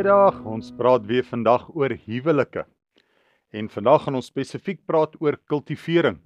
[0.00, 0.38] Goeiemiddag.
[0.48, 2.62] Ons praat weer vandag oor huwelike.
[3.52, 6.16] En vandag gaan ons spesifiek praat oor kultivering.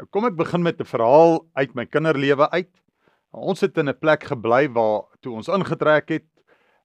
[0.00, 2.72] Nou kom ek begin met 'n verhaal uit my kinderlewe uit.
[3.30, 6.30] Ons het in 'n plek gebly waar toe ons ingetrek het,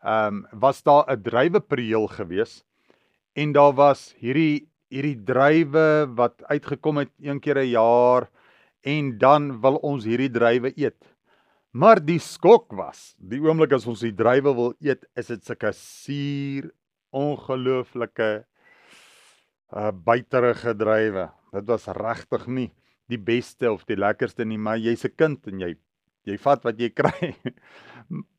[0.03, 2.65] ehm um, was daar 'n druiwepreel gewees
[3.33, 8.29] en daar was hierdie hierdie druiwe wat uitgekom het een keer 'n jaar
[8.83, 10.99] en dan wil ons hierdie druiwe eet.
[11.71, 15.69] Maar die skok was, die oomblik as ons die druiwe wil eet, is dit sulke
[15.77, 16.71] suur,
[17.13, 18.29] ongelooflike
[19.69, 21.27] uh buiterige druiwe.
[21.53, 22.69] Dit was regtig nie
[23.09, 25.75] die beste of die lekkerste nie, maar jy's 'n kind en jy
[26.25, 27.35] jy vat wat jy kry.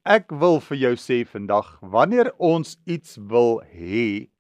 [0.05, 4.31] Ek wil vir jou sê vandag, wanneer ons iets wil hê,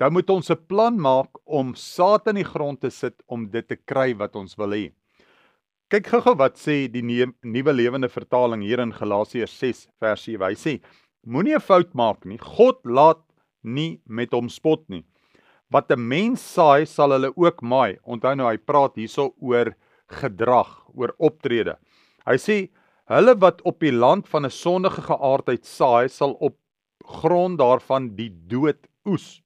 [0.00, 3.68] dan moet ons 'n plan maak om saad in die grond te sit om dit
[3.68, 4.92] te kry wat ons wil hê.
[5.92, 10.40] Kyk gou-gou wat sê die nuwe lewende vertaling hier in Galasiërs 6 vers 7.
[10.48, 10.72] Hy sê:
[11.28, 12.38] Moenie 'n fout maak nie.
[12.40, 13.20] God laat
[13.62, 15.04] nie met hom spot nie.
[15.70, 17.98] Wat 'n mens saai, sal hulle ook maai.
[18.02, 19.74] Onthou nou hy praat hierso oor
[20.08, 21.76] gedrag, oor optrede.
[22.26, 22.70] Hy sê
[23.06, 26.56] hulle wat op die land van 'n sondige geaardheid saai, sal op
[27.04, 29.42] grond daarvan die dood oes.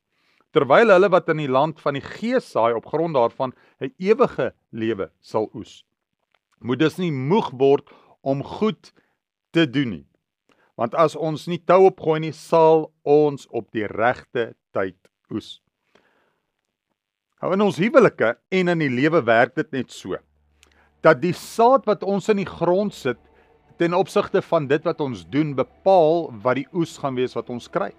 [0.53, 4.55] Terwyl hulle wat in die land van die gees saai, op grond daarvan 'n ewige
[4.71, 5.83] lewe sal oes
[6.61, 7.89] moet dus nie moeg word
[8.23, 8.93] om goed
[9.55, 10.07] te doen nie.
[10.79, 14.99] Want as ons nie tou opgooi nie, sal ons op die regte tyd
[15.35, 15.59] oes.
[17.43, 20.19] Nou in ons huwelike en in die lewe werk dit net so
[21.07, 23.19] dat die saad wat ons in die grond sit
[23.79, 27.69] ten opsigte van dit wat ons doen bepaal wat die oes gaan wees wat ons
[27.71, 27.93] kry.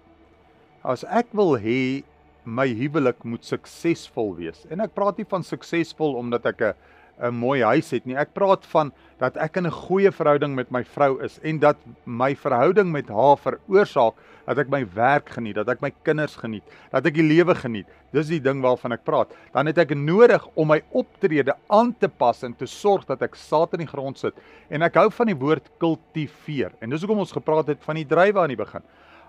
[0.84, 2.04] As ek wil hê
[2.44, 6.74] my huwelik moet suksesvol wees en ek praat nie van suksesvol omdat ek 'n
[7.20, 8.16] 'n mooi huis het nie.
[8.16, 11.76] Ek praat van dat ek in 'n goeie verhouding met my vrou is en dat
[12.04, 14.14] my verhouding met haar veroorsaak
[14.46, 17.86] dat ek my werk geniet, dat ek my kinders geniet, dat ek die lewe geniet.
[18.12, 19.30] Dis die ding waarvan ek praat.
[19.54, 23.36] Dan het ek nodig om my optrede aan te pas en te sorg dat ek
[23.38, 24.34] saad in die grond sit.
[24.68, 26.72] En ek hou van die woord kultiveer.
[26.80, 28.82] En dis hoekom ons gepraat het van die druiwe aan die begin.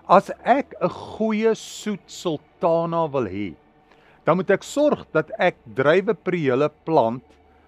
[0.08, 3.54] As ek 'n goeie soet sultana wil hê,
[4.24, 7.22] dan moet ek sorg dat ek druiwe prele plant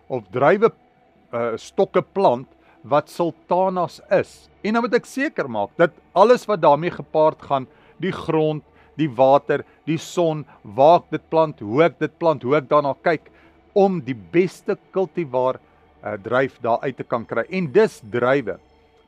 [0.09, 2.49] of druiwe uh, stokke plant
[2.85, 4.47] wat sultanas is.
[4.65, 7.67] En dan moet ek seker maak dat alles wat daarmee gepaard gaan,
[8.01, 8.65] die grond,
[9.01, 12.95] die water, die son, waar ek dit plant, hoe ek dit plant, hoe ek daarna
[13.07, 13.31] kyk
[13.75, 17.47] om die beste kultivar uh, druif daar uit te kan kry.
[17.51, 18.59] En dis druiwe.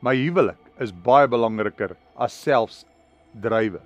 [0.05, 2.84] My huwelik is baie belangriker as selfs
[3.33, 3.81] druiwe.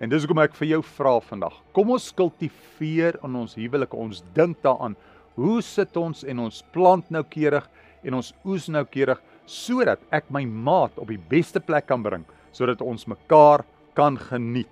[0.00, 1.58] En dis hoekom ek vir jou vra vandag.
[1.76, 3.92] Kom ons kultiveer in ons huwelik.
[3.92, 4.96] Ons dink daaraan
[5.36, 7.66] Hoe sit ons en ons plant noukeurig
[8.04, 9.20] en ons oes noukeurig
[9.50, 13.64] sodat ek my maat op die beste plek kan bring sodat ons mekaar
[13.94, 14.70] kan geniet.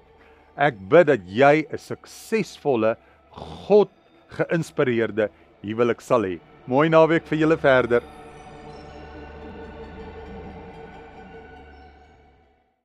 [0.59, 2.97] Ek bid dat jy 'n suksesvolle
[3.31, 3.91] God
[4.35, 5.31] geïnspireerde
[5.63, 6.41] huwelik sal hê.
[6.67, 8.03] Mooi naweek vir julle verder.